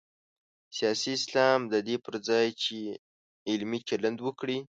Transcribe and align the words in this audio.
سیاسي 0.77 1.09
اسلام 1.19 1.59
د 1.73 1.75
دې 1.87 1.95
پر 2.05 2.13
ځای 2.27 2.47
چې 2.63 2.75
علمي 3.51 3.79
چلند 3.89 4.17
وکړي. 4.21 4.57